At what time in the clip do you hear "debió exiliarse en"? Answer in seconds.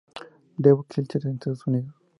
0.57-1.33